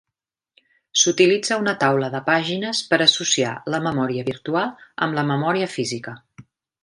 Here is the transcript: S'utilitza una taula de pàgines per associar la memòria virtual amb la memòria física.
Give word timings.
S'utilitza 1.01 1.57
una 1.63 1.73
taula 1.83 2.09
de 2.13 2.21
pàgines 2.29 2.79
per 2.93 2.99
associar 3.05 3.53
la 3.75 3.81
memòria 3.89 4.25
virtual 4.31 4.71
amb 5.07 5.19
la 5.19 5.27
memòria 5.35 5.69
física. 5.77 6.15